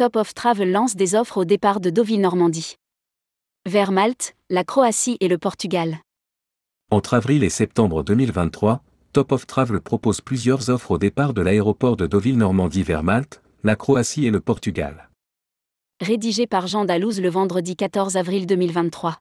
[0.00, 2.76] Top of Travel lance des offres au départ de Deauville-Normandie.
[3.68, 5.98] Vers Malte, la Croatie et le Portugal.
[6.90, 8.82] Entre avril et septembre 2023,
[9.12, 13.76] Top of Travel propose plusieurs offres au départ de l'aéroport de Deauville-Normandie vers Malte, la
[13.76, 15.10] Croatie et le Portugal.
[16.00, 19.18] Rédigé par Jean Dalouse le vendredi 14 avril 2023.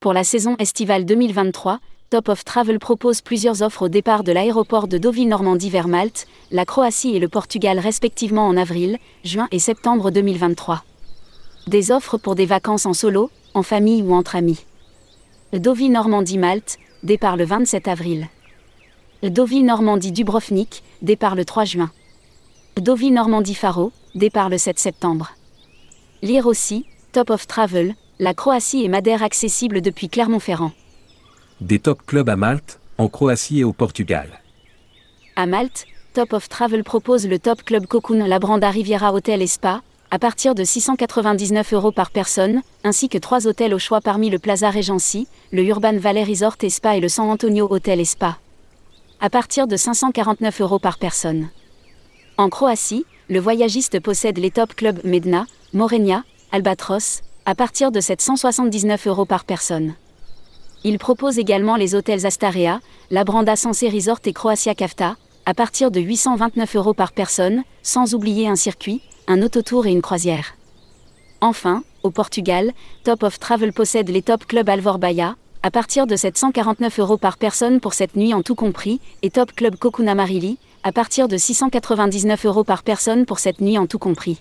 [0.00, 1.78] Pour la saison estivale 2023,
[2.10, 6.64] Top of Travel propose plusieurs offres au départ de l'aéroport de Deauville-Normandie vers Malte, la
[6.64, 10.84] Croatie et le Portugal respectivement en avril, juin et septembre 2023.
[11.66, 14.64] Des offres pour des vacances en solo, en famille ou entre amis.
[15.52, 18.28] Deauville-Normandie-Malte, départ le 27 avril.
[19.22, 21.90] Deauville-Normandie-Dubrovnik, départ le 3 juin.
[22.80, 25.32] Deauville-Normandie-Faro, départ le 7 septembre.
[26.22, 30.72] Lire aussi, Top of Travel, la Croatie et Madère accessible depuis Clermont-Ferrand.
[31.60, 34.28] Des top clubs à Malte, en Croatie et au Portugal.
[35.34, 39.82] À Malte, Top of Travel propose le Top Club Cocoon Labranda Riviera Hotel et Spa,
[40.12, 44.38] à partir de 699 euros par personne, ainsi que trois hôtels au choix parmi le
[44.38, 48.38] Plaza Regency, le Urban Valley Resort Spa et le San Antonio Hotel et Spa.
[49.20, 51.48] À partir de 549 euros par personne.
[52.36, 56.22] En Croatie, le voyagiste possède les top clubs Medna, Morenia,
[56.52, 59.94] Albatros, à partir de 779 euros par personne.
[60.84, 66.00] Il propose également les hôtels Astarea, la Branda Resort et Croatia Kafta, à partir de
[66.00, 70.54] 829 euros par personne, sans oublier un circuit, un autotour et une croisière.
[71.40, 72.72] Enfin, au Portugal,
[73.02, 77.38] Top of Travel possède les Top Club Alvor Bahia, à partir de 749 euros par
[77.38, 81.36] personne pour cette nuit en tout compris, et Top Club Kokuna Marili, à partir de
[81.36, 84.40] 699 euros par personne pour cette nuit en tout compris.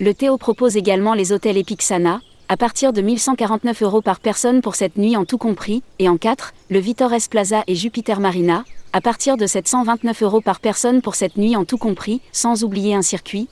[0.00, 4.60] Le Théo propose également les hôtels Epic Sana, à partir de 1149 euros par personne
[4.60, 8.64] pour cette nuit en tout compris, et en 4, le Vitores Plaza et Jupiter Marina,
[8.92, 12.94] à partir de 729 euros par personne pour cette nuit en tout compris, sans oublier
[12.94, 13.48] un circuit.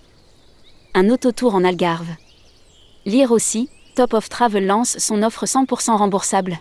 [0.94, 2.11] Un autotour en Algarve.
[3.06, 6.59] Lire aussi, Top of Travel lance son offre 100% remboursable.